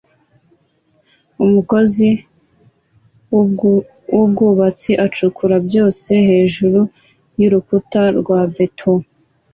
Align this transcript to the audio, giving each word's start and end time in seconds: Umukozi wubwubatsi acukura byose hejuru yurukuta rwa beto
Umukozi 1.45 2.09
wubwubatsi 4.15 4.91
acukura 5.05 5.55
byose 5.67 6.11
hejuru 6.29 6.79
yurukuta 7.39 8.01
rwa 8.19 8.39
beto 8.55 8.93